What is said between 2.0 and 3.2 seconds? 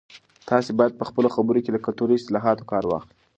اصطلاحاتو کار واخلئ.